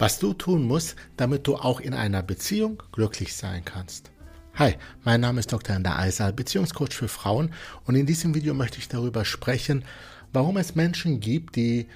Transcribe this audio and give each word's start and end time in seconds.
Was 0.00 0.18
du 0.18 0.32
tun 0.32 0.62
musst, 0.62 0.96
damit 1.18 1.46
du 1.46 1.56
auch 1.56 1.78
in 1.78 1.92
einer 1.92 2.22
Beziehung 2.22 2.82
glücklich 2.90 3.36
sein 3.36 3.66
kannst. 3.66 4.10
Hi, 4.54 4.76
mein 5.04 5.20
Name 5.20 5.40
ist 5.40 5.52
Dr. 5.52 5.76
Ender 5.76 5.98
Eisal, 5.98 6.32
Beziehungscoach 6.32 6.94
für 6.94 7.06
Frauen 7.06 7.52
und 7.84 7.96
in 7.96 8.06
diesem 8.06 8.34
Video 8.34 8.54
möchte 8.54 8.78
ich 8.78 8.88
darüber 8.88 9.26
sprechen, 9.26 9.84
warum 10.32 10.56
es 10.56 10.74
Menschen 10.74 11.20
gibt, 11.20 11.54
die 11.54 11.86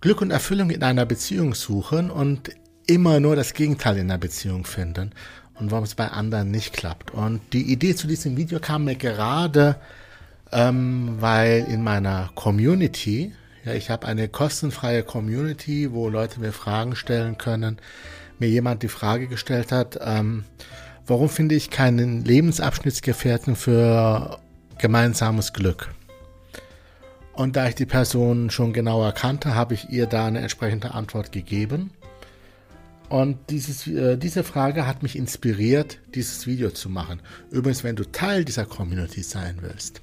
Glück 0.00 0.22
und 0.22 0.30
Erfüllung 0.30 0.70
in 0.70 0.84
einer 0.84 1.04
Beziehung 1.06 1.56
suchen 1.56 2.12
und 2.12 2.50
immer 2.86 3.18
nur 3.18 3.34
das 3.34 3.52
Gegenteil 3.52 3.96
in 3.96 4.08
einer 4.12 4.18
Beziehung 4.18 4.64
finden 4.64 5.10
und 5.54 5.72
warum 5.72 5.82
es 5.82 5.96
bei 5.96 6.06
anderen 6.06 6.52
nicht 6.52 6.72
klappt. 6.72 7.10
Und 7.10 7.40
die 7.52 7.72
Idee 7.72 7.96
zu 7.96 8.06
diesem 8.06 8.36
Video 8.36 8.60
kam 8.60 8.84
mir 8.84 8.94
gerade, 8.94 9.74
ähm, 10.52 11.16
weil 11.18 11.66
in 11.68 11.82
meiner 11.82 12.30
Community, 12.36 13.32
ja, 13.64 13.74
ich 13.74 13.90
habe 13.90 14.06
eine 14.06 14.28
kostenfreie 14.28 15.02
Community, 15.02 15.92
wo 15.92 16.08
Leute 16.08 16.40
mir 16.40 16.52
Fragen 16.52 16.96
stellen 16.96 17.38
können. 17.38 17.78
Mir 18.38 18.48
jemand 18.48 18.82
die 18.82 18.88
Frage 18.88 19.26
gestellt 19.26 19.70
hat, 19.70 19.98
ähm, 20.02 20.44
warum 21.06 21.28
finde 21.28 21.54
ich 21.54 21.70
keinen 21.70 22.24
Lebensabschnittsgefährten 22.24 23.56
für 23.56 24.38
gemeinsames 24.78 25.52
Glück? 25.52 25.90
Und 27.34 27.56
da 27.56 27.68
ich 27.68 27.74
die 27.74 27.86
Person 27.86 28.50
schon 28.50 28.72
genauer 28.72 29.12
kannte, 29.12 29.54
habe 29.54 29.74
ich 29.74 29.90
ihr 29.90 30.06
da 30.06 30.26
eine 30.26 30.40
entsprechende 30.40 30.94
Antwort 30.94 31.32
gegeben. 31.32 31.90
Und 33.08 33.38
dieses, 33.50 33.86
äh, 33.86 34.16
diese 34.16 34.44
Frage 34.44 34.86
hat 34.86 35.02
mich 35.02 35.16
inspiriert, 35.16 35.98
dieses 36.14 36.46
Video 36.46 36.70
zu 36.70 36.88
machen. 36.88 37.20
Übrigens, 37.50 37.82
wenn 37.82 37.96
du 37.96 38.04
Teil 38.04 38.44
dieser 38.44 38.64
Community 38.64 39.22
sein 39.22 39.58
willst, 39.60 40.00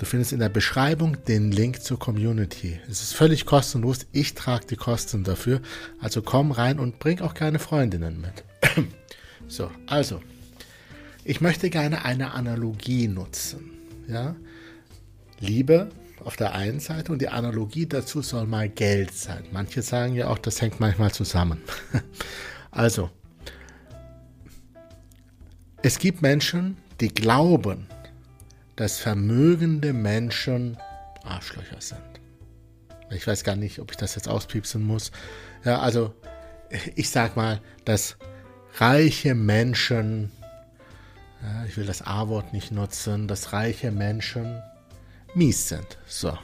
Du 0.00 0.06
findest 0.06 0.32
in 0.32 0.38
der 0.38 0.48
Beschreibung 0.48 1.22
den 1.26 1.52
Link 1.52 1.82
zur 1.82 1.98
Community. 1.98 2.80
Es 2.88 3.02
ist 3.02 3.12
völlig 3.12 3.44
kostenlos. 3.44 4.06
Ich 4.12 4.32
trage 4.32 4.64
die 4.66 4.76
Kosten 4.76 5.24
dafür. 5.24 5.60
Also 6.00 6.22
komm 6.22 6.52
rein 6.52 6.78
und 6.78 6.98
bring 6.98 7.20
auch 7.20 7.34
keine 7.34 7.58
Freundinnen 7.58 8.18
mit. 8.18 8.42
so, 9.46 9.70
also. 9.86 10.22
Ich 11.22 11.42
möchte 11.42 11.68
gerne 11.68 12.02
eine 12.06 12.32
Analogie 12.32 13.08
nutzen. 13.08 13.72
Ja? 14.08 14.36
Liebe 15.38 15.90
auf 16.24 16.34
der 16.34 16.54
einen 16.54 16.80
Seite 16.80 17.12
und 17.12 17.20
die 17.20 17.28
Analogie 17.28 17.84
dazu 17.84 18.22
soll 18.22 18.46
mal 18.46 18.70
Geld 18.70 19.12
sein. 19.12 19.44
Manche 19.52 19.82
sagen 19.82 20.14
ja 20.14 20.28
auch, 20.28 20.38
das 20.38 20.62
hängt 20.62 20.80
manchmal 20.80 21.12
zusammen. 21.12 21.60
also, 22.70 23.10
es 25.82 25.98
gibt 25.98 26.22
Menschen, 26.22 26.78
die 27.02 27.08
glauben, 27.08 27.86
dass 28.80 28.98
vermögende 28.98 29.92
Menschen 29.92 30.78
Arschlöcher 31.22 31.82
sind. 31.82 32.00
Ich 33.10 33.26
weiß 33.26 33.44
gar 33.44 33.54
nicht, 33.54 33.78
ob 33.78 33.90
ich 33.90 33.98
das 33.98 34.14
jetzt 34.14 34.26
auspiepsen 34.26 34.82
muss. 34.82 35.10
Ja, 35.64 35.80
also 35.80 36.14
ich 36.94 37.10
sag 37.10 37.36
mal, 37.36 37.60
dass 37.84 38.16
reiche 38.78 39.34
Menschen, 39.34 40.32
ja, 41.42 41.66
ich 41.66 41.76
will 41.76 41.84
das 41.84 42.00
A-Wort 42.00 42.54
nicht 42.54 42.72
nutzen, 42.72 43.28
dass 43.28 43.52
reiche 43.52 43.90
Menschen 43.90 44.62
mies 45.34 45.68
sind. 45.68 45.98
So. 46.06 46.38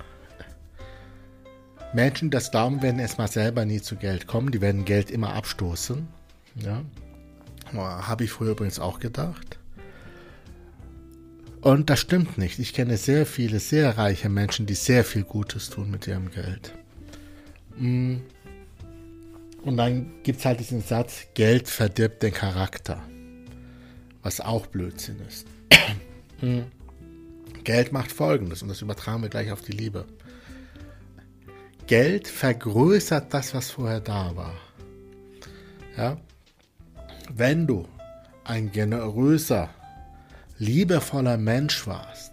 Menschen, 1.95 2.31
das 2.31 2.51
glauben, 2.51 2.83
werden 2.83 3.01
erstmal 3.01 3.29
selber 3.29 3.65
nie 3.65 3.81
zu 3.81 3.97
Geld 3.97 4.27
kommen. 4.27 4.51
Die 4.51 4.61
werden 4.61 4.85
Geld 4.85 5.11
immer 5.11 5.33
abstoßen. 5.33 6.07
Ja. 6.57 6.83
Habe 7.73 8.25
ich 8.25 8.31
früher 8.31 8.51
übrigens 8.51 8.79
auch 8.79 9.01
gedacht. 9.01 9.56
Und 11.67 11.91
das 11.91 11.99
stimmt 11.99 12.39
nicht. 12.39 12.61
Ich 12.61 12.75
kenne 12.75 12.97
sehr 12.97 13.27
viele, 13.27 13.59
sehr 13.59 13.99
reiche 13.99 14.29
Menschen, 14.29 14.67
die 14.67 14.77
sehr 14.77 15.03
viel 15.03 15.25
Gutes 15.25 15.69
tun 15.69 15.91
mit 15.91 16.07
ihrem 16.07 16.31
Geld. 16.31 16.73
Mm. 17.77 18.19
Und 19.65 19.77
dann 19.77 20.23
gibt 20.23 20.39
es 20.39 20.45
halt 20.45 20.61
diesen 20.61 20.81
Satz, 20.81 21.27
Geld 21.35 21.67
verdirbt 21.67 22.23
den 22.23 22.33
Charakter. 22.33 23.03
Was 24.23 24.41
auch 24.41 24.67
Blödsinn 24.67 25.19
ist. 25.27 25.49
Mm. 26.41 26.65
Geld 27.65 27.93
macht 27.93 28.13
Folgendes, 28.13 28.63
und 28.63 28.69
das 28.69 28.83
übertragen 28.83 29.23
wir 29.23 29.31
gleich 29.31 29.51
auf 29.51 29.63
die 29.63 29.73
Liebe. 29.73 30.05
Geld 31.89 32.29
vergrößert 32.29 33.35
das, 33.35 33.55
was 33.55 33.71
vorher 33.71 34.01
da 34.01 34.37
war. 34.37 34.55
Ja? 35.97 36.21
Wenn 37.33 37.67
du 37.67 37.89
ein 38.45 38.71
generöser, 38.71 39.71
liebevoller 40.59 41.37
Mensch 41.37 41.87
warst 41.87 42.33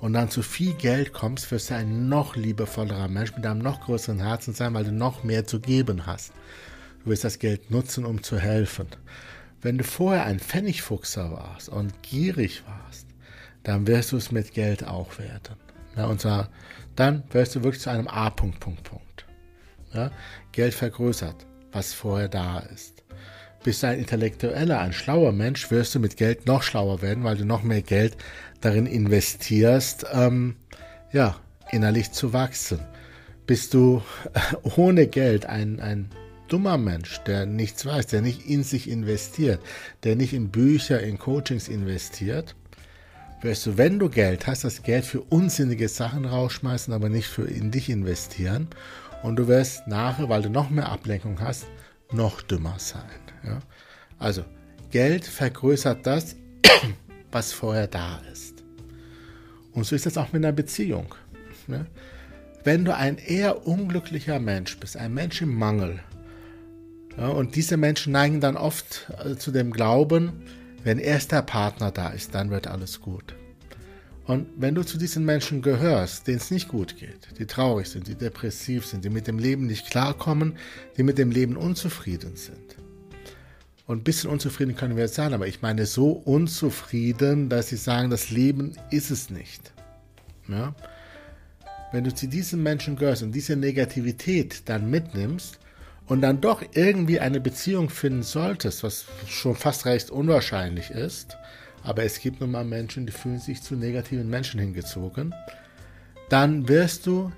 und 0.00 0.12
dann 0.12 0.30
zu 0.30 0.42
viel 0.42 0.74
Geld 0.74 1.12
kommst, 1.12 1.50
wirst 1.50 1.70
du 1.70 1.76
ein 1.76 2.08
noch 2.08 2.36
liebevollerer 2.36 3.08
Mensch 3.08 3.34
mit 3.36 3.46
einem 3.46 3.60
noch 3.60 3.80
größeren 3.80 4.20
Herzen 4.20 4.54
sein, 4.54 4.74
weil 4.74 4.84
du 4.84 4.92
noch 4.92 5.24
mehr 5.24 5.46
zu 5.46 5.60
geben 5.60 6.06
hast. 6.06 6.32
Du 7.02 7.10
wirst 7.10 7.24
das 7.24 7.38
Geld 7.38 7.70
nutzen, 7.70 8.04
um 8.04 8.22
zu 8.22 8.38
helfen. 8.38 8.88
Wenn 9.60 9.78
du 9.78 9.84
vorher 9.84 10.24
ein 10.24 10.40
Pfennigfuchser 10.40 11.32
warst 11.32 11.68
und 11.68 12.02
gierig 12.02 12.64
warst, 12.66 13.06
dann 13.62 13.86
wirst 13.86 14.12
du 14.12 14.18
es 14.18 14.30
mit 14.30 14.52
Geld 14.52 14.84
auch 14.86 15.18
werden. 15.18 15.56
Ja, 15.96 16.06
und 16.06 16.20
zwar, 16.20 16.50
dann 16.96 17.22
wirst 17.30 17.54
du 17.54 17.62
wirklich 17.62 17.82
zu 17.82 17.90
einem 17.90 18.08
A-Punkt, 18.08 18.60
Punkt, 18.60 18.82
Punkt. 18.84 19.24
Ja, 19.92 20.10
Geld 20.52 20.74
vergrößert, 20.74 21.46
was 21.72 21.94
vorher 21.94 22.28
da 22.28 22.58
ist. 22.58 23.04
Bist 23.64 23.82
du 23.82 23.86
ein 23.86 23.98
intellektueller, 23.98 24.78
ein 24.78 24.92
schlauer 24.92 25.32
Mensch, 25.32 25.70
wirst 25.70 25.94
du 25.94 25.98
mit 25.98 26.18
Geld 26.18 26.46
noch 26.46 26.62
schlauer 26.62 27.00
werden, 27.00 27.24
weil 27.24 27.38
du 27.38 27.46
noch 27.46 27.62
mehr 27.62 27.80
Geld 27.80 28.14
darin 28.60 28.84
investierst, 28.84 30.04
ähm, 30.12 30.56
ja, 31.12 31.36
innerlich 31.70 32.12
zu 32.12 32.34
wachsen. 32.34 32.80
Bist 33.46 33.72
du 33.72 34.02
ohne 34.76 35.06
Geld 35.06 35.46
ein, 35.46 35.80
ein 35.80 36.10
dummer 36.48 36.76
Mensch, 36.76 37.20
der 37.26 37.46
nichts 37.46 37.86
weiß, 37.86 38.08
der 38.08 38.20
nicht 38.20 38.46
in 38.46 38.64
sich 38.64 38.86
investiert, 38.86 39.60
der 40.02 40.14
nicht 40.14 40.34
in 40.34 40.50
Bücher, 40.50 41.00
in 41.00 41.18
Coachings 41.18 41.68
investiert, 41.68 42.54
wirst 43.40 43.64
du, 43.64 43.78
wenn 43.78 43.98
du 43.98 44.10
Geld 44.10 44.46
hast, 44.46 44.64
das 44.64 44.82
Geld 44.82 45.06
für 45.06 45.22
unsinnige 45.22 45.88
Sachen 45.88 46.26
rausschmeißen, 46.26 46.92
aber 46.92 47.08
nicht 47.08 47.28
für 47.28 47.44
in 47.44 47.70
dich 47.70 47.88
investieren. 47.88 48.68
Und 49.22 49.36
du 49.36 49.48
wirst 49.48 49.88
nachher, 49.88 50.28
weil 50.28 50.42
du 50.42 50.50
noch 50.50 50.68
mehr 50.68 50.90
Ablenkung 50.90 51.40
hast, 51.40 51.64
noch 52.12 52.42
dümmer 52.42 52.78
sein. 52.78 53.23
Ja? 53.44 53.60
Also, 54.18 54.44
Geld 54.90 55.24
vergrößert 55.24 56.06
das, 56.06 56.36
was 57.32 57.52
vorher 57.52 57.86
da 57.86 58.20
ist. 58.32 58.62
Und 59.72 59.84
so 59.84 59.96
ist 59.96 60.06
es 60.06 60.16
auch 60.16 60.32
mit 60.32 60.44
einer 60.44 60.52
Beziehung. 60.52 61.14
Ne? 61.66 61.86
Wenn 62.62 62.84
du 62.84 62.94
ein 62.94 63.18
eher 63.18 63.66
unglücklicher 63.66 64.38
Mensch 64.38 64.78
bist, 64.78 64.96
ein 64.96 65.12
Mensch 65.12 65.42
im 65.42 65.54
Mangel, 65.54 66.00
ja, 67.16 67.28
und 67.28 67.54
diese 67.54 67.76
Menschen 67.76 68.12
neigen 68.12 68.40
dann 68.40 68.56
oft 68.56 69.10
äh, 69.24 69.36
zu 69.36 69.52
dem 69.52 69.72
Glauben, 69.72 70.32
wenn 70.82 70.98
erst 70.98 71.32
der 71.32 71.42
Partner 71.42 71.90
da 71.90 72.08
ist, 72.08 72.34
dann 72.34 72.50
wird 72.50 72.66
alles 72.66 73.00
gut. 73.00 73.34
Und 74.26 74.48
wenn 74.56 74.74
du 74.74 74.82
zu 74.82 74.96
diesen 74.96 75.24
Menschen 75.24 75.60
gehörst, 75.60 76.26
denen 76.26 76.38
es 76.38 76.50
nicht 76.50 76.68
gut 76.68 76.96
geht, 76.96 77.38
die 77.38 77.46
traurig 77.46 77.88
sind, 77.88 78.08
die 78.08 78.14
depressiv 78.14 78.86
sind, 78.86 79.04
die 79.04 79.10
mit 79.10 79.26
dem 79.26 79.38
Leben 79.38 79.66
nicht 79.66 79.90
klarkommen, 79.90 80.56
die 80.96 81.02
mit 81.02 81.18
dem 81.18 81.30
Leben 81.30 81.56
unzufrieden 81.56 82.36
sind. 82.36 82.76
Und 83.86 83.98
ein 83.98 84.04
bisschen 84.04 84.30
unzufrieden 84.30 84.76
können 84.76 84.96
wir 84.96 85.04
jetzt 85.04 85.14
sein, 85.14 85.34
aber 85.34 85.46
ich 85.46 85.60
meine 85.60 85.84
so 85.84 86.10
unzufrieden, 86.12 87.50
dass 87.50 87.68
sie 87.68 87.76
sagen, 87.76 88.08
das 88.08 88.30
Leben 88.30 88.72
ist 88.90 89.10
es 89.10 89.28
nicht. 89.28 89.72
Ja? 90.48 90.74
Wenn 91.92 92.04
du 92.04 92.14
zu 92.14 92.26
diesen 92.26 92.62
Menschen 92.62 92.96
gehörst 92.96 93.22
und 93.22 93.32
diese 93.32 93.56
Negativität 93.56 94.68
dann 94.68 94.88
mitnimmst 94.88 95.58
und 96.06 96.22
dann 96.22 96.40
doch 96.40 96.62
irgendwie 96.72 97.20
eine 97.20 97.40
Beziehung 97.40 97.90
finden 97.90 98.22
solltest, 98.22 98.82
was 98.82 99.04
schon 99.28 99.54
fast 99.54 99.84
recht 99.84 100.10
unwahrscheinlich 100.10 100.90
ist, 100.90 101.36
aber 101.82 102.04
es 102.04 102.18
gibt 102.18 102.40
nun 102.40 102.50
mal 102.50 102.64
Menschen, 102.64 103.04
die 103.04 103.12
fühlen 103.12 103.38
sich 103.38 103.62
zu 103.62 103.76
negativen 103.76 104.30
Menschen 104.30 104.58
hingezogen, 104.60 105.34
dann 106.30 106.68
wirst 106.68 107.06
du 107.06 107.30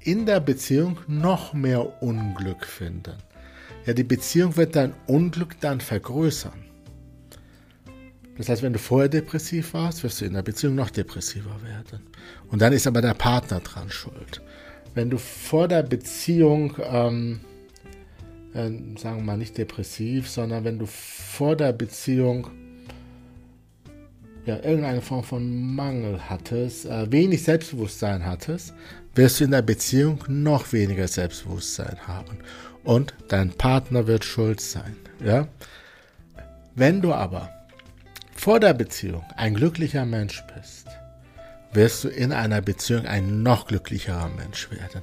in 0.00 0.24
der 0.24 0.40
Beziehung 0.40 0.98
noch 1.06 1.52
mehr 1.52 2.02
Unglück 2.02 2.64
finden. 2.64 3.16
Ja, 3.86 3.92
die 3.92 4.04
Beziehung 4.04 4.56
wird 4.56 4.76
dein 4.76 4.94
Unglück 5.06 5.60
dann 5.60 5.80
vergrößern. 5.80 6.64
Das 8.38 8.48
heißt, 8.48 8.62
wenn 8.62 8.72
du 8.72 8.78
vorher 8.78 9.08
depressiv 9.08 9.74
warst, 9.74 10.02
wirst 10.02 10.20
du 10.20 10.24
in 10.24 10.34
der 10.34 10.42
Beziehung 10.42 10.74
noch 10.74 10.90
depressiver 10.90 11.60
werden. 11.62 12.00
Und 12.50 12.62
dann 12.62 12.72
ist 12.72 12.86
aber 12.86 13.02
der 13.02 13.14
Partner 13.14 13.60
dran 13.60 13.90
schuld. 13.90 14.40
Wenn 14.94 15.10
du 15.10 15.18
vor 15.18 15.68
der 15.68 15.82
Beziehung, 15.82 16.76
ähm, 16.82 17.40
äh, 18.54 18.70
sagen 18.98 19.18
wir 19.18 19.22
mal 19.22 19.36
nicht 19.36 19.58
depressiv, 19.58 20.28
sondern 20.28 20.64
wenn 20.64 20.78
du 20.78 20.86
vor 20.86 21.56
der 21.56 21.72
Beziehung 21.72 22.50
ja, 24.44 24.56
irgendeine 24.56 25.00
Form 25.00 25.22
von 25.22 25.74
Mangel 25.74 26.18
hattest, 26.28 26.86
äh, 26.86 27.10
wenig 27.10 27.44
Selbstbewusstsein 27.44 28.24
hattest, 28.26 28.74
wirst 29.14 29.40
du 29.40 29.44
in 29.44 29.50
der 29.50 29.62
Beziehung 29.62 30.24
noch 30.28 30.72
weniger 30.72 31.06
Selbstbewusstsein 31.06 31.96
haben. 32.06 32.38
Und 32.84 33.14
dein 33.28 33.50
Partner 33.50 34.06
wird 34.06 34.24
schuld 34.24 34.60
sein. 34.60 34.96
Ja? 35.24 35.46
Wenn 36.74 37.00
du 37.00 37.12
aber 37.12 37.50
vor 38.34 38.58
der 38.58 38.74
Beziehung 38.74 39.24
ein 39.36 39.54
glücklicher 39.54 40.04
Mensch 40.04 40.42
bist, 40.54 40.88
wirst 41.72 42.04
du 42.04 42.08
in 42.08 42.32
einer 42.32 42.60
Beziehung 42.60 43.06
ein 43.06 43.42
noch 43.42 43.66
glücklicherer 43.66 44.30
Mensch 44.36 44.70
werden. 44.70 45.02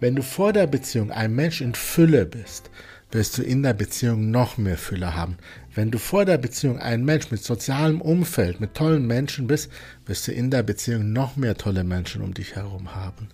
Wenn 0.00 0.16
du 0.16 0.22
vor 0.22 0.52
der 0.52 0.66
Beziehung 0.66 1.10
ein 1.12 1.34
Mensch 1.34 1.60
in 1.60 1.74
Fülle 1.74 2.24
bist, 2.24 2.70
wirst 3.12 3.38
du 3.38 3.42
in 3.42 3.62
der 3.62 3.74
Beziehung 3.74 4.30
noch 4.30 4.56
mehr 4.56 4.78
Fülle 4.78 5.14
haben. 5.14 5.36
Wenn 5.74 5.90
du 5.90 5.98
vor 5.98 6.24
der 6.24 6.38
Beziehung 6.38 6.78
ein 6.78 7.04
Mensch 7.04 7.30
mit 7.30 7.44
sozialem 7.44 8.00
Umfeld, 8.00 8.58
mit 8.58 8.74
tollen 8.74 9.06
Menschen 9.06 9.46
bist, 9.46 9.70
wirst 10.06 10.26
du 10.26 10.32
in 10.32 10.50
der 10.50 10.62
Beziehung 10.62 11.12
noch 11.12 11.36
mehr 11.36 11.56
tolle 11.56 11.84
Menschen 11.84 12.22
um 12.22 12.34
dich 12.34 12.56
herum 12.56 12.94
haben. 12.94 13.28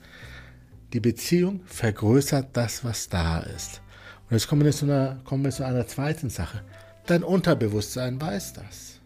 Die 0.92 1.00
Beziehung 1.00 1.60
vergrößert 1.66 2.48
das, 2.54 2.84
was 2.84 3.08
da 3.08 3.40
ist. 3.40 3.80
Und 4.28 4.36
jetzt 4.36 4.48
kommen 4.48 4.64
wir 4.64 4.72
zu 4.72 4.84
einer, 4.84 5.20
kommen 5.24 5.44
wir 5.44 5.52
zu 5.52 5.64
einer 5.64 5.86
zweiten 5.86 6.28
Sache. 6.28 6.62
Dein 7.06 7.22
Unterbewusstsein 7.22 8.20
weiß 8.20 8.54
das. 8.54 9.00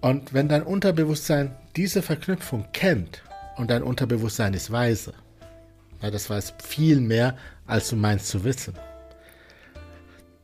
Und 0.00 0.32
wenn 0.32 0.48
dein 0.48 0.62
Unterbewusstsein 0.62 1.56
diese 1.74 2.02
Verknüpfung 2.02 2.66
kennt 2.72 3.22
und 3.56 3.70
dein 3.70 3.82
Unterbewusstsein 3.82 4.54
ist 4.54 4.70
weise, 4.70 5.12
weil 6.00 6.10
das 6.10 6.30
weiß 6.30 6.54
viel 6.62 7.00
mehr, 7.00 7.36
als 7.66 7.90
du 7.90 7.96
meinst 7.96 8.28
zu 8.28 8.44
wissen. 8.44 8.74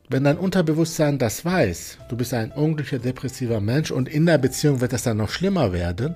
Wenn 0.07 0.23
dein 0.23 0.37
Unterbewusstsein 0.37 1.17
das 1.17 1.45
weiß, 1.45 1.97
du 2.09 2.15
bist 2.15 2.33
ein 2.33 2.51
unglücklicher, 2.51 2.99
depressiver 2.99 3.59
Mensch 3.59 3.89
und 3.89 4.07
in 4.07 4.27
der 4.27 4.37
Beziehung 4.37 4.79
wird 4.79 4.93
das 4.93 5.03
dann 5.03 5.17
noch 5.17 5.29
schlimmer 5.29 5.73
werden, 5.73 6.15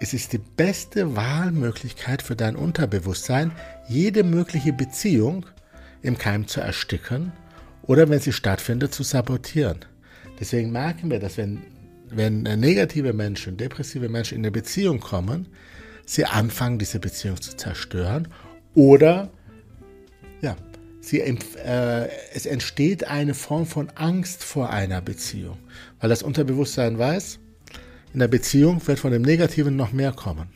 es 0.00 0.14
ist 0.14 0.32
die 0.32 0.38
beste 0.38 1.14
Wahlmöglichkeit 1.14 2.22
für 2.22 2.34
dein 2.34 2.56
Unterbewusstsein, 2.56 3.52
jede 3.86 4.24
mögliche 4.24 4.72
Beziehung 4.72 5.46
im 6.02 6.18
Keim 6.18 6.48
zu 6.48 6.60
ersticken 6.60 7.32
oder 7.82 8.08
wenn 8.08 8.18
sie 8.18 8.32
stattfindet, 8.32 8.94
zu 8.94 9.02
sabotieren. 9.02 9.80
Deswegen 10.40 10.72
merken 10.72 11.10
wir, 11.10 11.20
dass 11.20 11.36
wenn, 11.36 11.62
wenn 12.08 12.42
negative 12.42 13.12
Menschen, 13.12 13.58
depressive 13.58 14.08
Menschen 14.08 14.36
in 14.36 14.40
eine 14.40 14.50
Beziehung 14.50 15.00
kommen, 15.00 15.48
sie 16.06 16.24
anfangen, 16.24 16.78
diese 16.78 16.98
Beziehung 16.98 17.40
zu 17.40 17.56
zerstören 17.56 18.26
oder 18.74 19.30
ja, 20.40 20.56
sie, 21.00 21.20
äh, 21.20 22.08
es 22.34 22.46
entsteht 22.46 23.04
eine 23.04 23.34
Form 23.34 23.66
von 23.66 23.90
Angst 23.90 24.44
vor 24.44 24.70
einer 24.70 25.00
Beziehung, 25.00 25.58
weil 26.00 26.10
das 26.10 26.22
Unterbewusstsein 26.22 26.98
weiß, 26.98 27.38
in 28.12 28.20
der 28.20 28.28
Beziehung 28.28 28.84
wird 28.86 28.98
von 28.98 29.12
dem 29.12 29.22
Negativen 29.22 29.76
noch 29.76 29.92
mehr 29.92 30.12
kommen. 30.12 30.48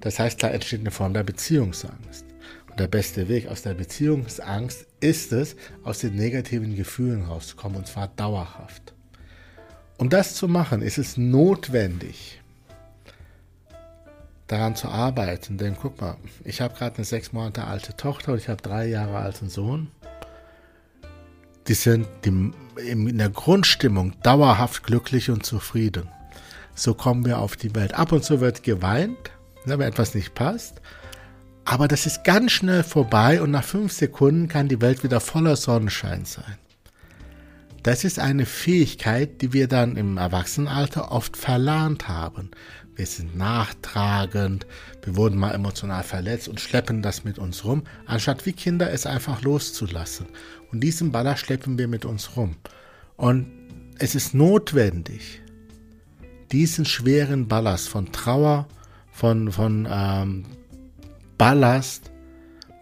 Das 0.00 0.18
heißt, 0.18 0.42
da 0.42 0.48
entsteht 0.48 0.80
eine 0.80 0.90
Form 0.90 1.14
der 1.14 1.24
Beziehungsangst. 1.24 2.24
Und 2.70 2.80
der 2.80 2.88
beste 2.88 3.28
Weg 3.28 3.48
aus 3.48 3.62
der 3.62 3.74
Beziehungsangst 3.74 4.86
ist 5.00 5.32
es, 5.32 5.56
aus 5.82 5.98
den 5.98 6.14
negativen 6.14 6.76
Gefühlen 6.76 7.24
rauszukommen, 7.24 7.78
und 7.78 7.86
zwar 7.86 8.08
dauerhaft. 8.08 8.94
Um 9.98 10.10
das 10.10 10.34
zu 10.34 10.46
machen, 10.48 10.82
ist 10.82 10.98
es 10.98 11.16
notwendig, 11.16 12.40
daran 14.46 14.76
zu 14.76 14.88
arbeiten. 14.88 15.58
Denn 15.58 15.76
guck 15.80 16.00
mal, 16.00 16.16
ich 16.44 16.60
habe 16.60 16.74
gerade 16.74 16.96
eine 16.96 17.04
sechs 17.04 17.32
Monate 17.32 17.64
alte 17.64 17.96
Tochter 17.96 18.32
und 18.32 18.38
ich 18.38 18.48
habe 18.48 18.62
drei 18.62 18.86
Jahre 18.86 19.18
alten 19.18 19.48
Sohn. 19.48 19.90
Die 21.68 21.74
sind 21.74 22.06
in 22.24 23.18
der 23.18 23.30
Grundstimmung 23.30 24.12
dauerhaft 24.22 24.84
glücklich 24.84 25.30
und 25.30 25.44
zufrieden. 25.44 26.08
So 26.74 26.94
kommen 26.94 27.24
wir 27.24 27.38
auf 27.38 27.56
die 27.56 27.74
Welt. 27.74 27.94
Ab 27.94 28.12
und 28.12 28.22
zu 28.22 28.40
wird 28.40 28.62
geweint, 28.62 29.30
ne, 29.64 29.78
wenn 29.78 29.88
etwas 29.88 30.14
nicht 30.14 30.34
passt. 30.34 30.80
Aber 31.64 31.88
das 31.88 32.06
ist 32.06 32.22
ganz 32.22 32.52
schnell 32.52 32.84
vorbei 32.84 33.42
und 33.42 33.50
nach 33.50 33.64
fünf 33.64 33.92
Sekunden 33.92 34.46
kann 34.46 34.68
die 34.68 34.80
Welt 34.80 35.02
wieder 35.02 35.18
voller 35.20 35.56
Sonnenschein 35.56 36.24
sein. 36.24 36.58
Das 37.82 38.04
ist 38.04 38.18
eine 38.18 38.46
Fähigkeit, 38.46 39.42
die 39.42 39.52
wir 39.52 39.66
dann 39.68 39.96
im 39.96 40.16
Erwachsenenalter 40.16 41.10
oft 41.10 41.36
verlernt 41.36 42.08
haben. 42.08 42.50
Wir 42.96 43.06
sind 43.06 43.36
nachtragend, 43.36 44.66
wir 45.02 45.16
wurden 45.16 45.38
mal 45.38 45.52
emotional 45.52 46.02
verletzt 46.02 46.48
und 46.48 46.60
schleppen 46.60 47.02
das 47.02 47.24
mit 47.24 47.38
uns 47.38 47.64
rum, 47.64 47.82
anstatt 48.06 48.46
wie 48.46 48.54
Kinder 48.54 48.90
es 48.90 49.04
einfach 49.04 49.42
loszulassen. 49.42 50.26
Und 50.72 50.80
diesen 50.80 51.12
Baller 51.12 51.36
schleppen 51.36 51.78
wir 51.78 51.88
mit 51.88 52.06
uns 52.06 52.36
rum. 52.36 52.56
Und 53.16 53.46
es 53.98 54.14
ist 54.14 54.32
notwendig, 54.32 55.42
diesen 56.52 56.86
schweren 56.86 57.48
Ballast 57.48 57.88
von 57.88 58.12
Trauer, 58.12 58.66
von, 59.10 59.52
von 59.52 59.86
ähm, 59.90 60.46
Ballast 61.36 62.10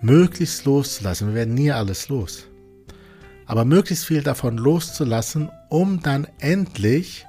möglichst 0.01 0.65
loszulassen. 0.65 1.29
Wir 1.29 1.35
werden 1.35 1.55
nie 1.55 1.73
alles 1.73 2.09
los. 2.09 2.47
Aber 3.47 3.65
möglichst 3.65 4.05
viel 4.07 4.23
davon 4.23 4.59
loszulassen, 4.59 5.51
um 5.71 6.01
dann 6.01 6.29
endlich 6.39 7.27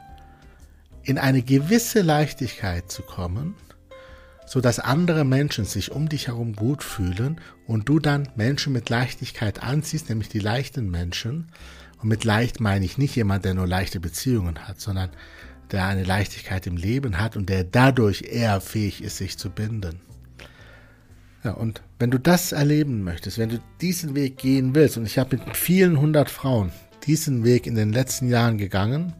in 1.05 1.17
eine 1.17 1.41
gewisse 1.41 2.01
Leichtigkeit 2.01 2.91
zu 2.91 3.03
kommen, 3.03 3.55
so 4.47 4.59
dass 4.59 4.79
andere 4.79 5.23
Menschen 5.23 5.65
sich 5.65 5.91
um 5.91 6.09
dich 6.09 6.27
herum 6.27 6.53
gut 6.53 6.83
fühlen 6.83 7.39
und 7.67 7.87
du 7.87 7.99
dann 7.99 8.29
Menschen 8.35 8.73
mit 8.73 8.89
Leichtigkeit 8.89 9.63
anziehst, 9.63 10.09
nämlich 10.09 10.29
die 10.29 10.39
leichten 10.39 10.89
Menschen. 10.89 11.47
Und 12.01 12.09
mit 12.09 12.23
leicht 12.23 12.59
meine 12.59 12.85
ich 12.85 12.97
nicht 12.97 13.15
jemand, 13.15 13.45
der 13.45 13.53
nur 13.53 13.67
leichte 13.67 13.99
Beziehungen 13.99 14.67
hat, 14.67 14.81
sondern 14.81 15.09
der 15.71 15.85
eine 15.85 16.03
Leichtigkeit 16.03 16.67
im 16.67 16.77
Leben 16.77 17.19
hat 17.19 17.37
und 17.37 17.49
der 17.49 17.63
dadurch 17.63 18.23
eher 18.23 18.61
fähig 18.61 19.03
ist, 19.03 19.17
sich 19.17 19.37
zu 19.37 19.49
binden. 19.49 19.99
Ja, 21.43 21.51
und 21.51 21.81
wenn 21.99 22.11
du 22.11 22.19
das 22.19 22.51
erleben 22.51 23.03
möchtest, 23.03 23.37
wenn 23.37 23.49
du 23.49 23.59
diesen 23.81 24.15
Weg 24.15 24.37
gehen 24.37 24.73
willst, 24.73 24.97
und 24.97 25.05
ich 25.05 25.19
habe 25.19 25.37
mit 25.37 25.55
vielen 25.55 25.99
hundert 25.99 26.29
Frauen 26.29 26.71
diesen 27.05 27.43
Weg 27.43 27.67
in 27.67 27.75
den 27.75 27.93
letzten 27.93 28.27
Jahren 28.29 28.57
gegangen, 28.57 29.13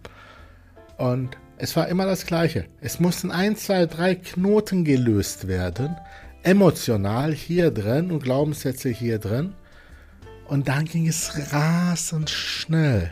und 0.97 1.37
es 1.57 1.75
war 1.75 1.87
immer 1.87 2.05
das 2.05 2.25
Gleiche. 2.25 2.65
Es 2.81 2.99
mussten 2.99 3.31
ein, 3.31 3.55
zwei, 3.55 3.85
drei 3.85 4.15
Knoten 4.15 4.83
gelöst 4.83 5.47
werden, 5.47 5.95
emotional 6.43 7.33
hier 7.33 7.71
drin 7.71 8.11
und 8.11 8.23
Glaubenssätze 8.23 8.89
hier 8.89 9.19
drin. 9.19 9.53
Und 10.47 10.67
dann 10.67 10.85
ging 10.85 11.07
es 11.07 11.51
rasend 11.51 12.29
schnell. 12.29 13.11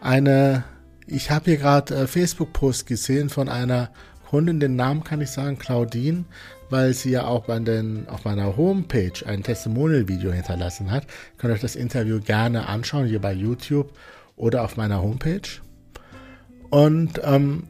Eine 0.00 0.64
ich 1.10 1.30
habe 1.30 1.46
hier 1.46 1.56
gerade 1.56 1.94
äh, 1.94 2.06
Facebook-Post 2.06 2.86
gesehen 2.86 3.30
von 3.30 3.48
einer 3.48 3.90
Kundin, 4.28 4.60
den 4.60 4.76
Namen 4.76 5.04
kann 5.04 5.22
ich 5.22 5.30
sagen, 5.30 5.58
Claudine, 5.58 6.26
weil 6.68 6.92
sie 6.92 7.10
ja 7.10 7.24
auch 7.24 7.46
bei 7.46 7.58
den, 7.60 8.06
auf 8.08 8.26
meiner 8.26 8.58
Homepage 8.58 9.24
ein 9.24 9.42
Testimonial-Video 9.42 10.32
hinterlassen 10.32 10.90
hat. 10.90 11.04
Ihr 11.04 11.38
könnt 11.38 11.54
euch 11.54 11.62
das 11.62 11.76
Interview 11.76 12.20
gerne 12.20 12.66
anschauen, 12.66 13.06
hier 13.06 13.22
bei 13.22 13.32
YouTube 13.32 13.90
oder 14.36 14.64
auf 14.64 14.76
meiner 14.76 15.00
Homepage. 15.00 15.48
Und 16.70 17.20
ähm, 17.24 17.64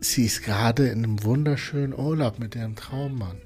sie 0.00 0.26
ist 0.26 0.42
gerade 0.42 0.88
in 0.88 1.04
einem 1.04 1.24
wunderschönen 1.24 1.94
Urlaub 1.94 2.38
mit 2.38 2.54
ihrem 2.54 2.76
Traummann. 2.76 3.36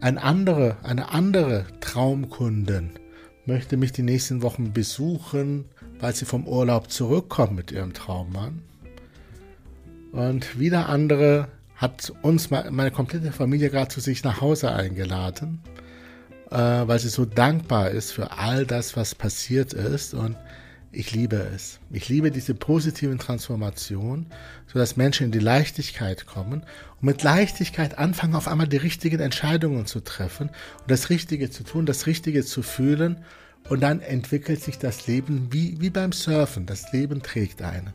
Ein 0.00 0.18
andere, 0.18 0.76
eine 0.84 1.10
andere 1.10 1.66
Traumkundin 1.80 2.90
möchte 3.46 3.76
mich 3.76 3.92
die 3.92 4.02
nächsten 4.02 4.42
Wochen 4.42 4.72
besuchen 4.72 5.64
weil 6.00 6.14
sie 6.14 6.24
vom 6.24 6.46
Urlaub 6.46 6.90
zurückkommt 6.90 7.54
mit 7.54 7.72
ihrem 7.72 7.92
Traummann. 7.92 8.62
Und 10.12 10.58
wieder 10.58 10.88
andere 10.88 11.48
hat 11.76 12.12
uns, 12.22 12.50
meine 12.50 12.90
komplette 12.90 13.32
Familie, 13.32 13.70
gerade 13.70 13.88
zu 13.88 14.00
sich 14.00 14.24
nach 14.24 14.40
Hause 14.40 14.72
eingeladen, 14.72 15.60
äh, 16.50 16.56
weil 16.56 16.98
sie 16.98 17.08
so 17.08 17.24
dankbar 17.24 17.90
ist 17.90 18.12
für 18.12 18.32
all 18.32 18.66
das, 18.66 18.96
was 18.96 19.14
passiert 19.14 19.72
ist. 19.72 20.14
Und 20.14 20.36
ich 20.90 21.12
liebe 21.12 21.36
es. 21.54 21.80
Ich 21.90 22.08
liebe 22.08 22.30
diese 22.30 22.54
positiven 22.54 23.18
Transformationen, 23.18 24.26
sodass 24.66 24.96
Menschen 24.96 25.26
in 25.26 25.32
die 25.32 25.38
Leichtigkeit 25.38 26.26
kommen 26.26 26.62
und 26.62 27.02
mit 27.02 27.22
Leichtigkeit 27.22 27.98
anfangen, 27.98 28.34
auf 28.34 28.48
einmal 28.48 28.68
die 28.68 28.78
richtigen 28.78 29.20
Entscheidungen 29.20 29.86
zu 29.86 30.00
treffen 30.00 30.48
und 30.48 30.90
das 30.90 31.10
Richtige 31.10 31.50
zu 31.50 31.62
tun, 31.62 31.84
das 31.84 32.06
Richtige 32.06 32.44
zu 32.44 32.62
fühlen 32.62 33.24
und 33.68 33.82
dann 33.82 34.00
entwickelt 34.00 34.62
sich 34.62 34.78
das 34.78 35.06
Leben 35.06 35.48
wie, 35.52 35.78
wie 35.80 35.90
beim 35.90 36.12
Surfen. 36.12 36.64
Das 36.64 36.90
Leben 36.92 37.22
trägt 37.22 37.60
einen. 37.60 37.92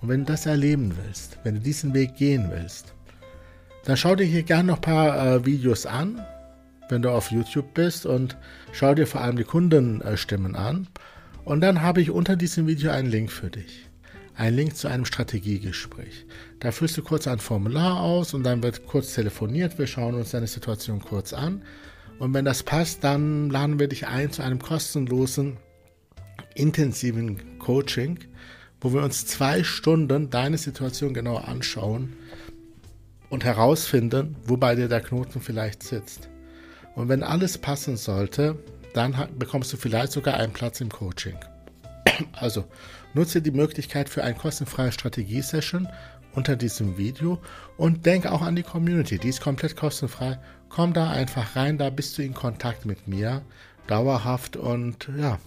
Und 0.00 0.08
wenn 0.08 0.20
du 0.20 0.32
das 0.32 0.46
erleben 0.46 0.96
willst, 1.04 1.38
wenn 1.44 1.56
du 1.56 1.60
diesen 1.60 1.92
Weg 1.92 2.16
gehen 2.16 2.48
willst, 2.50 2.94
dann 3.84 3.98
schau 3.98 4.14
dir 4.14 4.24
hier 4.24 4.42
gerne 4.42 4.68
noch 4.68 4.76
ein 4.76 4.82
paar 4.82 5.26
äh, 5.26 5.44
Videos 5.44 5.84
an, 5.84 6.24
wenn 6.88 7.02
du 7.02 7.10
auf 7.10 7.30
YouTube 7.30 7.74
bist 7.74 8.06
und 8.06 8.36
schau 8.72 8.94
dir 8.94 9.06
vor 9.06 9.20
allem 9.20 9.36
die 9.36 9.44
Kundenstimmen 9.44 10.56
an. 10.56 10.88
Und 11.44 11.60
dann 11.60 11.82
habe 11.82 12.00
ich 12.00 12.10
unter 12.10 12.36
diesem 12.36 12.66
Video 12.66 12.90
einen 12.90 13.10
Link 13.10 13.30
für 13.30 13.50
dich. 13.50 13.88
Ein 14.34 14.54
Link 14.54 14.76
zu 14.76 14.88
einem 14.88 15.04
Strategiegespräch. 15.04 16.26
Da 16.60 16.72
füllst 16.72 16.96
du 16.96 17.02
kurz 17.02 17.26
ein 17.26 17.38
Formular 17.38 18.00
aus 18.00 18.32
und 18.34 18.42
dann 18.44 18.62
wird 18.62 18.86
kurz 18.86 19.14
telefoniert. 19.14 19.78
Wir 19.78 19.86
schauen 19.86 20.14
uns 20.14 20.30
deine 20.30 20.46
Situation 20.46 21.00
kurz 21.00 21.32
an 21.32 21.62
und 22.20 22.34
wenn 22.34 22.44
das 22.44 22.62
passt, 22.62 23.02
dann 23.02 23.48
laden 23.48 23.78
wir 23.78 23.88
dich 23.88 24.06
ein 24.06 24.30
zu 24.30 24.42
einem 24.42 24.58
kostenlosen, 24.58 25.56
intensiven 26.54 27.58
Coaching, 27.58 28.18
wo 28.78 28.92
wir 28.92 29.02
uns 29.02 29.26
zwei 29.26 29.64
Stunden 29.64 30.28
deine 30.28 30.58
Situation 30.58 31.14
genauer 31.14 31.48
anschauen 31.48 32.12
und 33.30 33.44
herausfinden, 33.44 34.36
wo 34.44 34.58
bei 34.58 34.74
dir 34.74 34.88
der 34.88 35.00
Knoten 35.00 35.40
vielleicht 35.40 35.82
sitzt. 35.82 36.28
Und 36.94 37.08
wenn 37.08 37.22
alles 37.22 37.56
passen 37.56 37.96
sollte, 37.96 38.58
dann 38.94 39.14
bekommst 39.38 39.72
du 39.72 39.76
vielleicht 39.76 40.12
sogar 40.12 40.34
einen 40.34 40.52
Platz 40.52 40.80
im 40.80 40.90
Coaching. 40.90 41.36
Also 42.32 42.64
nutze 43.14 43.40
die 43.40 43.50
Möglichkeit 43.50 44.08
für 44.10 44.22
eine 44.22 44.34
kostenfreie 44.34 44.92
Strategie-Session 44.92 45.88
unter 46.32 46.54
diesem 46.54 46.98
Video 46.98 47.38
und 47.76 48.04
denk 48.04 48.26
auch 48.26 48.42
an 48.42 48.56
die 48.56 48.62
Community. 48.62 49.18
Die 49.18 49.30
ist 49.30 49.40
komplett 49.40 49.74
kostenfrei 49.74 50.38
komm 50.70 50.94
da 50.94 51.10
einfach 51.10 51.56
rein, 51.56 51.76
da 51.76 51.90
bist 51.90 52.16
du 52.16 52.22
in 52.22 52.32
Kontakt 52.32 52.86
mit 52.86 53.06
mir, 53.06 53.42
dauerhaft 53.86 54.56
und 54.56 55.10
ja, 55.18 55.38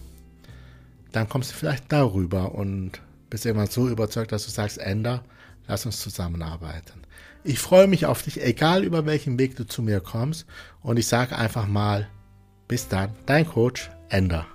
dann 1.10 1.28
kommst 1.28 1.50
du 1.50 1.56
vielleicht 1.56 1.90
darüber 1.90 2.54
und 2.54 3.00
bist 3.30 3.46
irgendwann 3.46 3.68
so 3.68 3.88
überzeugt, 3.88 4.30
dass 4.30 4.44
du 4.44 4.50
sagst, 4.50 4.78
Ender, 4.78 5.24
lass 5.66 5.86
uns 5.86 5.98
zusammenarbeiten. 6.00 7.02
Ich 7.42 7.58
freue 7.58 7.88
mich 7.88 8.06
auf 8.06 8.22
dich, 8.22 8.42
egal 8.42 8.84
über 8.84 9.06
welchen 9.06 9.38
Weg 9.38 9.56
du 9.56 9.66
zu 9.66 9.82
mir 9.82 10.00
kommst 10.00 10.46
und 10.82 10.98
ich 10.98 11.06
sage 11.06 11.36
einfach 11.36 11.66
mal, 11.66 12.08
bis 12.68 12.88
dann, 12.88 13.10
dein 13.26 13.46
Coach, 13.46 13.90
Ender. 14.08 14.46